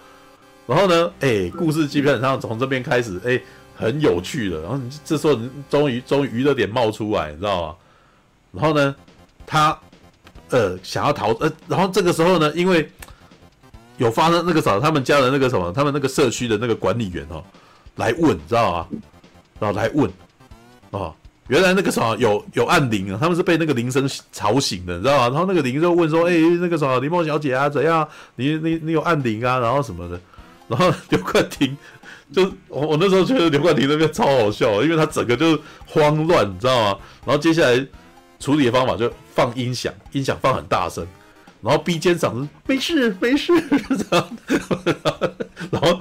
[0.65, 3.39] 然后呢，哎，故事基本上从这边开始，哎，
[3.75, 4.59] 很有趣的。
[4.61, 7.75] 然后这时候终于终于娱乐点冒出来，你知道吗？
[8.53, 8.95] 然后呢，
[9.45, 9.79] 他。
[10.55, 12.89] 呃，想要逃呃，然后这个时候呢，因为
[13.97, 17.43] 有发生那个啥，他们家的那个什么，他们那个社区的那个管理员哦，
[17.97, 18.87] 来问，你知道吗？
[19.59, 20.09] 然后来问，
[20.91, 21.13] 哦，
[21.49, 25.23] 原来那个啥有有按铃啊，他们是被那个铃声吵醒的，你知道吗？
[25.27, 28.07] 然后那个铃就问说，哎，那个啥，林梦小姐啊，怎样？
[28.37, 29.59] 你你你有按铃啊？
[29.59, 30.17] 然后什么的？
[30.69, 31.77] 然后刘冠廷
[32.31, 36.99] 就我我那时候觉得刘冠廷那边超好笑，因为他整个就慌乱，你知道吗？
[37.25, 37.85] 然后接下来。
[38.45, 41.03] 处理的方法就放音响，音响放很大声，
[41.61, 43.51] 然后逼奸嗓子，没事没事，
[43.89, 44.37] 这样，
[45.71, 45.99] 然后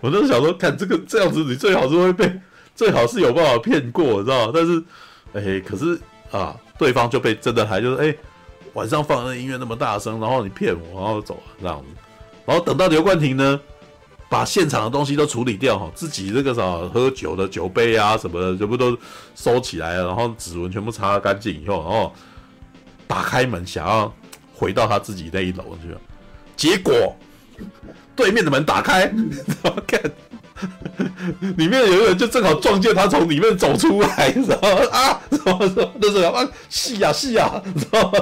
[0.00, 2.40] 我那时候想说，看这个这样子，你最好是会被，
[2.74, 4.50] 最好是有办法骗过，知道？
[4.52, 4.82] 但是，
[5.34, 5.96] 哎，可是
[6.32, 8.16] 啊，对方就被真的还就是，哎，
[8.72, 11.86] 晚上放的音乐那么大声，然后你骗我，然后走了这样子，
[12.44, 13.60] 然后等到刘冠廷呢，
[14.34, 16.60] 把现场的东西都处理掉哈，自己这个啥
[16.92, 18.98] 喝酒的酒杯啊什么的全部都
[19.36, 22.12] 收起来，然后指纹全部擦干净以后，然后
[23.06, 24.12] 打开门想要
[24.52, 25.96] 回到他自己那一楼去，
[26.56, 27.14] 结果
[28.16, 30.02] 对面的门打开，然后看
[31.56, 34.80] 里面有一个人就正好撞见他从里面走出来，你知道吗？
[34.90, 38.12] 啊，什么什么那是啊，戏呀戏呀，你知道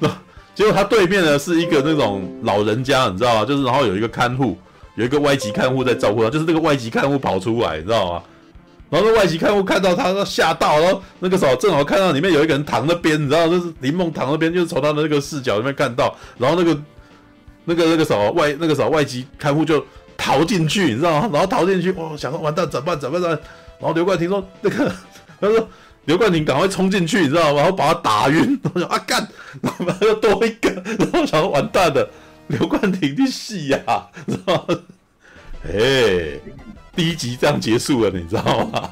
[0.00, 0.18] 吗？
[0.52, 3.44] 结果他对面呢是一个那种老人家，你知道吗？
[3.44, 4.58] 就是然后有一个看护，
[4.94, 8.22] 有一个外籍看护在照顾他，就是那个外籍看护跑出来，你知道吗？
[8.90, 16.78] 然后那外籍看护看到他，他吓到，然后那个时候正好看到里面有一个人躺那边，你知道，就是林梦躺那边，就是从他的那个视角里面看到，然后那个
[17.64, 19.84] 那个那个什么外那个时候外籍看护就
[20.16, 21.30] 逃进去，你知道吗？
[21.32, 23.00] 然后逃进去，哇，想说完蛋，怎么办？
[23.00, 23.30] 怎么办？
[23.30, 24.92] 然后刘冠廷说那个
[25.40, 25.68] 他说。
[26.04, 27.60] 刘冠廷赶快冲进去，你知道吗？
[27.60, 28.60] 然后把他打晕。
[28.74, 29.24] 我想啊干，
[29.62, 32.10] 然后又多一个，然后想完蛋了，
[32.48, 33.78] 刘冠廷的戏呀，
[34.26, 34.78] 知道吗？
[35.64, 36.38] 哎，
[36.94, 38.90] 第一集这样结束了，你知道吗？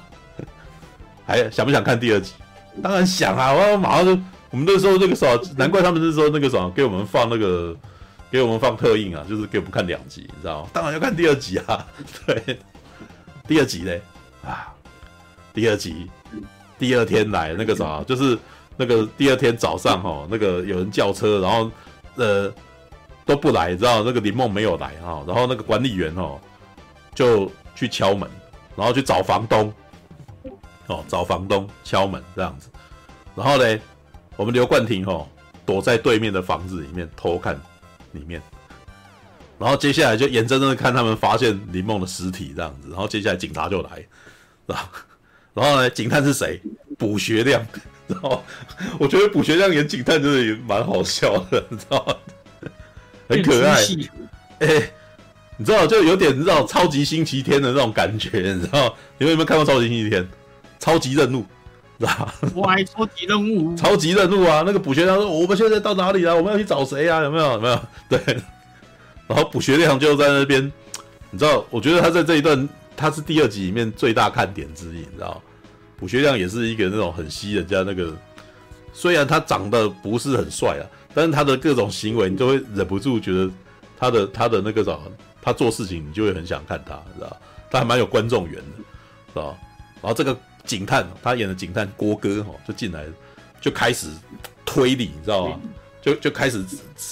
[1.26, 2.32] 还想不想看第二集？
[2.82, 3.52] 当然想啊！
[3.52, 4.10] 我马上就，
[4.50, 7.76] 我们那时候那个时候，难怪他们是说那个什么，给我们放那个，
[8.30, 10.70] 给我们放特映啊，就是给我们看两集，你知道吗？
[10.72, 11.86] 当然要看第二集啊，
[12.26, 12.58] 对，
[13.46, 14.00] 第二集嘞，
[14.44, 14.72] 啊，
[15.52, 16.08] 第二集。
[16.78, 18.38] 第二天来那个啥，就是
[18.74, 21.70] 那个第二天早上哈，那个有人叫车，然后
[22.14, 22.50] 呃
[23.30, 26.36] 都不来，知道那个林梦没有来哈，然后那个管理员哦
[27.14, 28.28] 就去敲门，
[28.74, 29.72] 然后去找房东
[30.88, 32.68] 哦，找房东敲门这样子，
[33.36, 33.78] 然后呢，
[34.34, 35.28] 我们刘冠廷哦
[35.64, 37.54] 躲在对面的房子里面偷看
[38.10, 38.42] 里面，
[39.60, 44.90] 然后接下来就眼睁睁的看他们发现林梦的尸体这样子，然后接下来警察就来，是吧？
[45.54, 46.60] 然后呢，警探是谁？
[46.98, 47.64] 卜学亮。
[48.10, 48.42] 然后
[48.98, 52.14] 我觉得卜学亮演警探真的也蛮好笑的，你知道吗？
[53.30, 53.80] 很可爱。
[54.58, 54.92] 哎、欸，
[55.56, 58.94] 你知道就有点你知道超级星期天的那种感觉， 你知道？
[59.16, 60.28] 你们有没有看过超级星期天？
[60.78, 61.44] 超级任务，
[61.98, 62.34] 知道吧？
[62.84, 63.76] 超级任务。
[63.76, 64.62] 超级任务啊！
[64.66, 66.36] 那个补学亮说：“我们现在到哪里了？
[66.36, 67.22] 我们要去找谁啊？
[67.22, 67.52] 有没有？
[67.52, 68.18] 有没有？” 对。
[69.26, 70.70] 然后补学亮就在那边，
[71.30, 71.64] 你知道？
[71.70, 72.68] 我觉得他在这一段。
[72.96, 75.42] 他是第二集里面最大看点之一，你知道，
[75.96, 78.14] 补学亮也是一个那种很吸人家那个，
[78.92, 83.50] 虽然他长得不是很帅啊，但是他的各种行为，你就会忍不住觉得
[83.98, 85.00] 他的他的那个什么，
[85.42, 87.36] 他做事情你就会很想看他，知道？
[87.70, 89.56] 他还蛮有观众缘的，知道？
[90.02, 93.04] 然后这个警探，他演的警探郭哥哈，就进来
[93.60, 94.08] 就开始
[94.64, 95.60] 推理，你知道吗？
[96.02, 96.64] 就就开始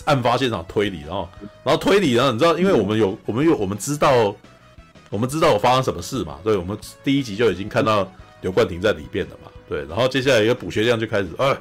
[0.04, 1.28] 案发现场推理，然后
[1.64, 4.34] 然后推理，然后你知道，因为我们有我们有我们知道。
[5.10, 6.38] 我们知道我发生什么事嘛？
[6.44, 8.06] 对，我们第一集就已经看到
[8.42, 9.50] 刘冠廷在里边了嘛？
[9.66, 11.56] 对，然后接下来一个补学亮就开始，哎，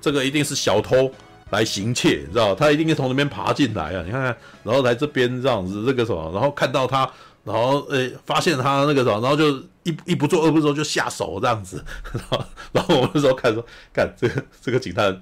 [0.00, 1.08] 这个一定是小偷
[1.50, 2.54] 来行窃，你知道？
[2.54, 4.02] 他一定是从那边爬进来啊！
[4.04, 7.10] 你看看，然后来这边这样子，这个什么，然后看到他，
[7.44, 9.48] 然后诶，发现他那个什么，然后就
[9.82, 15.20] 一一不做二不休就下手这样子， 然后然后我们那时候看说，看这个这个警探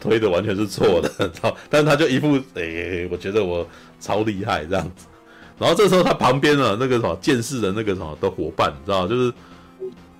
[0.00, 1.56] 推的完全是错的，知道？
[1.70, 3.66] 但是他就一副诶，我觉得我
[4.00, 5.06] 超厉害这样子。
[5.58, 9.32] 然后这时候他旁边的那个什么剑士的那个什么的伙伴，你知道就是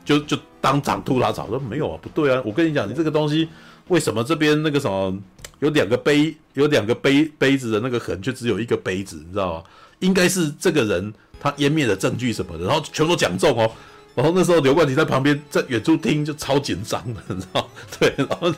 [0.04, 3.48] 就就当场吐他槽说没有啊，不对啊，我跟你讲，你这个东西
[3.86, 5.16] 为什么这边那个什么
[5.60, 9.64] 有两个杯，有两个杯杯子的那个痕，却只有一个杯子，你知道吗？
[10.00, 13.70] 应该是这个人他湮灭的证据什么的，然后全都讲中哦。
[14.14, 17.68] 然后那时候刘冠廷在旁边在远处听就超紧张的，你知道？
[17.98, 18.52] 对，然后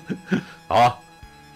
[0.69, 0.95] 好啊，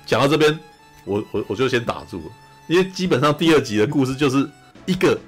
[0.06, 0.58] 讲到这边，
[1.04, 2.24] 我我我就先打住了，
[2.68, 4.48] 因为基本上第二集的故事就是。
[4.86, 5.18] 一个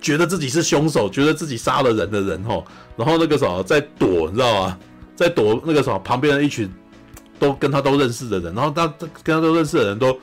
[0.00, 2.66] 觉得自己是凶手，觉得自己杀了人的人吼，
[2.96, 4.76] 然后那个什么在躲，你知道吗？
[5.14, 6.68] 在躲那个什么旁边的一群
[7.38, 8.86] 都跟他都认识的人，然后他
[9.22, 10.18] 跟他都认识的人都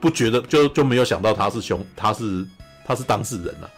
[0.00, 2.46] 不觉得，就就没有想到他是凶，他是
[2.86, 3.70] 他是当事人了，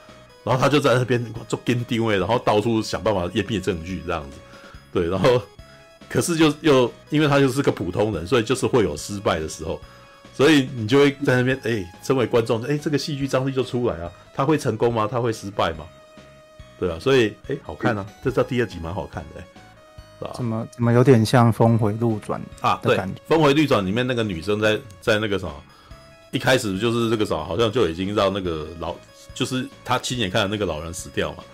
[0.44, 4.36] 然后他就在那边做跟定位，然后到处想办法湮灭证据这样子，
[4.92, 5.40] 对，然后
[6.08, 9.80] 可是就又因为他就是个普通人，所以就是会有失败的时候。
[10.34, 14.10] 所以你就会在那边，哎、身为观众，哎、这个戏剧张力就出来啊。
[14.34, 15.06] 他会成功吗？
[15.06, 15.84] 他会失败吗？
[16.80, 19.46] 对啊，所以，哎、好看啊，这这第二集蛮好看的、欸，
[20.22, 20.32] 是吧？
[20.34, 22.78] 怎么怎么有点像《峰回路转》啊？
[22.82, 25.52] 对，《峰回路转》里面那个女生在在那个什么，
[26.30, 28.94] 一开始就是这个什么，好像就已经让那个老，
[29.34, 31.44] 就是他亲眼看到那个老人死掉嘛。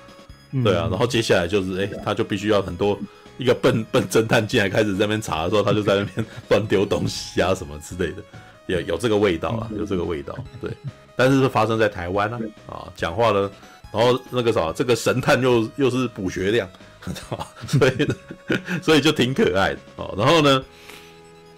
[0.64, 2.98] 对啊，然后接下来就是，哎、欸，他就必须要很多
[3.36, 8.22] 一个笨笨侦探进来开始在那边查的时候，他就在那边乱丢东西啊什么之类的。
[8.66, 10.70] 有有这个味道啊，有这个味道，对，
[11.16, 13.50] 但是是发生在台湾啊，啊，讲话呢，
[13.90, 16.68] 然后那个啥，这个神探又又是卜学亮，
[17.66, 18.08] 所以
[18.82, 20.14] 所以就挺可爱的哦。
[20.16, 20.64] 然后呢，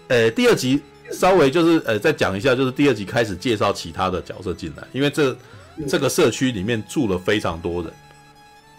[0.07, 5.35] 呃，第二集稍微就是呃再讲一下，就是第二集开始介绍其他的角色进来，因为这
[5.87, 7.91] 这个社区里面住了非常多人，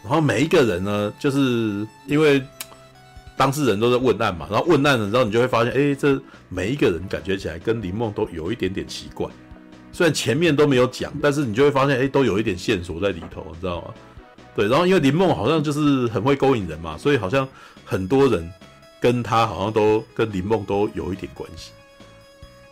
[0.02, 2.42] 然后每一个人呢，就是因为
[3.37, 9.26] 当事人都在问案嘛，然后问案了之后，你就会发现，哎，这每一个人感觉起来跟林梦都有一点点奇怪。
[9.90, 13.94] 虽然前面都没有讲，但是你就会发现，哎，都有一点线索在里头，你知道吗？
[14.54, 17.48] 对，然后因为林梦好像就是很会勾引人嘛，所以好像
[17.84, 18.52] 很多人
[19.00, 21.70] 跟他好像都跟林梦都有一点关系。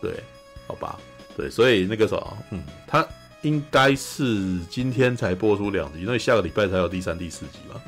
[0.01, 0.23] 对，
[0.67, 0.99] 好吧，
[1.35, 3.05] 对，所以那个什么，嗯，他
[3.41, 7.81] 应该是今天才播出两集，因为下个礼拜才有第三、第四集嘛，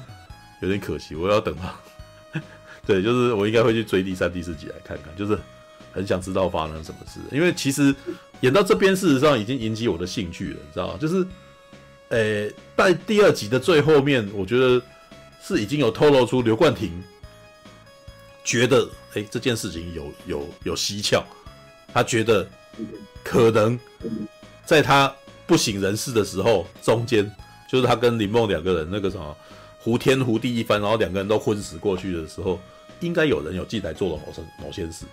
[0.62, 2.42] 有点可惜，我要等他。
[2.86, 5.38] 对，就是我应该会去追第三、第四集来看看，就是
[5.92, 7.94] 很想知道发生什么事，因为其实。
[8.42, 10.98] 演到这边，事实上已经引起我的兴趣了，你知道吗？
[11.00, 11.26] 就是，
[12.14, 14.80] 诶，在第二集的最后面，我觉得
[15.42, 17.04] 是已经有透露出刘冠廷
[18.44, 21.24] 觉得，诶，这件事情有有有蹊跷，
[21.92, 22.48] 他觉得
[23.24, 23.80] 可能
[24.64, 25.12] 在他
[25.48, 27.30] 不省人事的时候，中间
[27.68, 29.36] 就是他跟林梦两个人那个什么
[29.80, 32.60] 胡天胡地一番，然后两个人都昏死过去的时候，
[33.00, 35.04] 应该有人有进来做了某些某些事。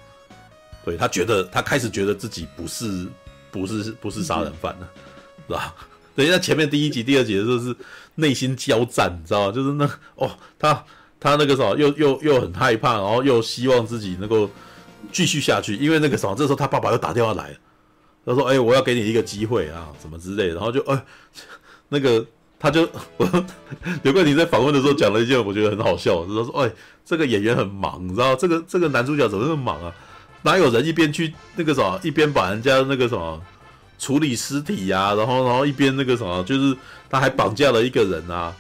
[0.84, 3.08] 对，他觉得，他开始觉得自己不是
[3.50, 4.90] 不是不是杀人犯了，
[5.46, 5.74] 是吧？
[6.14, 7.74] 等一下前面第一集、第二集的时候是
[8.16, 9.52] 内心交战，你知道吗？
[9.52, 10.84] 就是那哦，他
[11.18, 14.50] 他那个什么，又又又很害怕，然后又希望自己能够
[15.12, 17.56] 继续下去，因为那个什么，这时候他爸爸又打电话来，
[18.26, 21.04] 他说：“哎，我要给你一个机会啊，什么之类。”然后就哎，
[21.88, 22.24] 那个
[22.58, 23.44] 他就我
[24.02, 26.70] 刘冠廷在访问的时候讲了一件我觉得很好笑，就是说：“哎，
[27.04, 29.94] 这个演员很忙，你知道这个这个男主角怎么那么忙啊？”
[30.42, 33.38] 哪有人一边去那个什么，一边把人家那个什么
[34.00, 36.74] 处理尸体呀、啊，然后然后一边那个什么，就是
[37.08, 38.52] 他还绑架了一个人啊，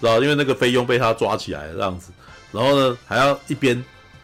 [0.00, 0.20] 知道？
[0.20, 2.10] 因为那个菲佣被他抓起来这样子，
[2.52, 3.82] 然后呢还要一边，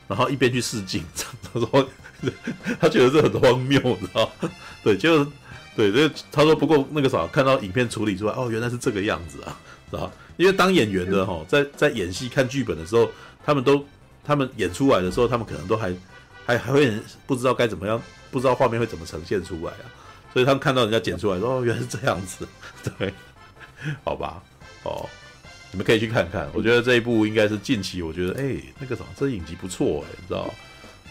[0.08, 1.02] 然后一边去试镜，
[1.40, 1.88] 他说
[2.80, 4.28] 他觉得这很荒谬，知道？
[4.82, 5.24] 对，就
[5.76, 9.56] 对，这他说不过那个啥，看到影片处理出来，哦，原来是这个样子啊，
[9.90, 10.12] 知道？
[10.36, 13.08] 因为当演员的哈，在在演戏看剧本的时候，
[13.46, 13.86] 他们都
[14.24, 15.94] 他们演出来的时候，他们可能都还。
[16.46, 16.92] 还还会
[17.26, 17.98] 不知道该怎么样，
[18.30, 19.88] 不知道画面会怎么呈现出来啊，
[20.34, 22.46] 所以他们看到人家剪出来说，哦，原来是这样子，
[22.98, 23.14] 对，
[24.02, 24.42] 好吧，
[24.82, 25.08] 哦，
[25.70, 30.52] 你们可以去看看，我觉得这一部应该是近期，我觉得，哎，那个什么，这影集不错，哎，你知道，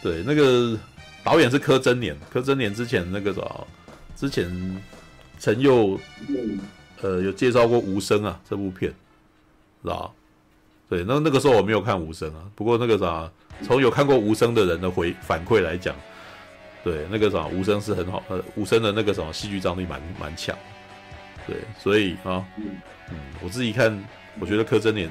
[0.03, 0.77] 对，那个
[1.23, 3.67] 导演是柯真年，柯真年之前那个什么，
[4.15, 4.83] 之前
[5.39, 5.97] 陈佑，
[7.01, 8.93] 呃，有介绍过《无声》啊，这部片，
[9.81, 10.13] 知道。
[10.89, 13.31] 对，那那个时候我没有看无声啊，不过那个啥，
[13.63, 15.95] 从有看过无声的人的回反馈来讲，
[16.83, 20.55] 对，那个什么无声是很好，呃，无声的那个什么戏剧张力蛮蛮强，
[21.47, 23.97] 对，所以啊，嗯，我自己看，
[24.39, 25.09] 我觉得柯震年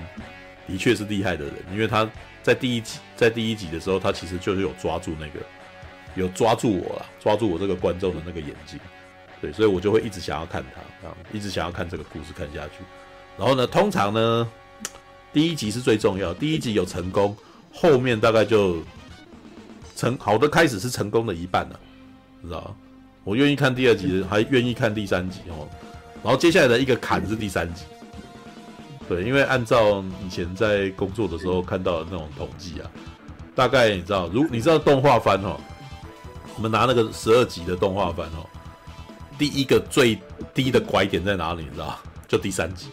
[0.67, 2.09] 的确是厉害的人，因为他
[2.43, 5.41] 在第一集在第一集的时候，他其实就是有抓住那个，
[6.15, 8.79] 有抓住我了，抓住我这个观众的那个眼睛，
[9.41, 12.85] 对，所以我就会一直想要看他，啊，一直想要看这个故事看下去，
[13.39, 14.49] 然后呢，通常呢。
[15.35, 17.35] 第一集是最重要，第一集有成功，
[17.73, 18.83] 后面大概就
[20.03, 21.79] 成好的开始是成功的一半了，
[22.43, 22.75] 知道吗？
[23.23, 25.69] 我愿意看第二集，还愿意看第三集哦。
[26.25, 27.85] 然后接下来的一个坎是第三集，
[29.09, 32.91] 对，因为按照以前在工作的时候看到的那种统计啊，
[33.55, 35.57] 大概你知道，如你知道动画番哦，
[36.57, 38.43] 我们拿那个十二集的动画番哦，
[39.39, 40.19] 第一个最
[40.53, 41.63] 低的拐点在哪里？
[41.63, 41.97] 你知道？
[42.27, 42.89] 就第三集。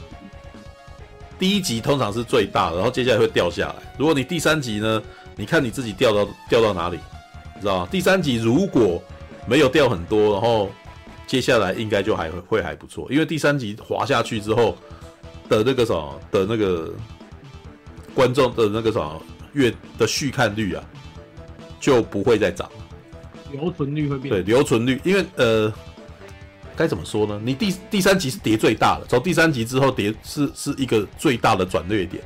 [1.40, 3.76] 第一集通常是最大的，然后接下来会掉下来。
[3.98, 5.02] 如果你第三集呢，
[5.40, 7.00] 你看你自己掉到掉到哪里，
[7.56, 7.88] 你知道吗？
[7.90, 9.02] 第三集如果
[9.48, 10.70] 没有掉很多，然后
[11.26, 14.78] 接下来应该就还会会还不错，因为第三集滑下去之后
[15.48, 16.94] 的那个什么的那个
[18.14, 19.22] 观众的那个什么
[19.54, 20.84] 月的续看率啊，
[21.80, 22.70] 就不会再涨，
[23.50, 25.74] 留存率会变对留存率，因为呃。
[26.76, 27.42] 该怎么说呢？
[27.44, 32.24] 你第第三集是跌最大的，从第三集之后跌是是一个最大的转捩点，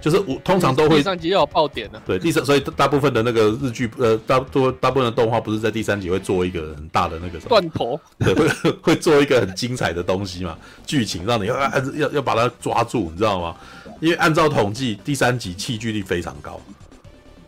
[0.00, 2.00] 就是我通常都会第三集要有爆点的。
[2.06, 10.56] 对，第三所以大部分的那个日剧呃大多大部分的动画不是在第三集会做一个很大的那个什么断头， 对，会会做一个很精彩的东西嘛，
[10.86, 11.56] 剧情让你要
[11.96, 13.56] 要要把它抓住，你知道吗？
[14.00, 16.60] 因为按照统计，第三集弃剧率非常高，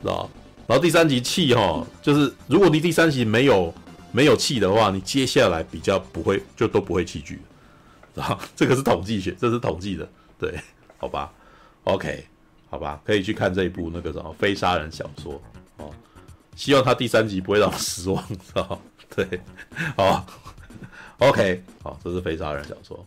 [0.03, 0.29] 知道？
[0.67, 3.73] 然后第三集弃哈，就是如果你第三集没有。
[4.15, 7.41] 没有弃的话，你接下来比较不会，就都不会弃剧，
[8.15, 10.07] 啊，这个是统计学，这是统计的，
[10.39, 10.55] 对，
[10.99, 11.33] 好吧
[11.85, 12.23] ，OK，
[12.73, 15.39] 好吧，可以去看这一部那个什么非杀人小说
[15.77, 15.91] 哦，
[16.57, 18.81] 希望他第三集不会让我失望，知道
[19.15, 19.39] 对，
[19.95, 20.25] 好
[21.19, 23.07] ，OK，好，这是非杀人小说。